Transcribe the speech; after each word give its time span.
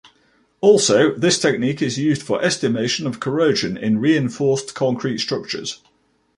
Also, 0.61 1.13
this 1.13 1.37
technique 1.37 1.79
is 1.79 1.99
used 1.99 2.23
for 2.23 2.41
estimation 2.41 3.05
of 3.05 3.19
corrosion 3.19 3.77
in 3.77 3.99
reinforced 3.99 4.73
concrete 4.73 5.19
structures. 5.19 5.79